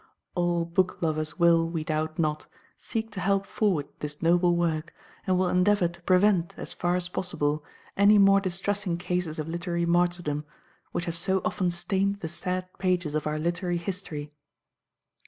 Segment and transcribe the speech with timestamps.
[0.33, 4.95] All book lovers will, we doubt not, seek to help forward this noble work,
[5.27, 7.63] and will endeavour to prevent, as far as possible,
[7.95, 10.43] any more distressing cases of literary martyrdom,
[10.91, 14.33] which have so often stained the sad pages of our literary history.